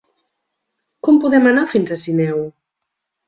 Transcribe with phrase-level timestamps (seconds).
[1.07, 2.39] Com podem anar fins a Sineu?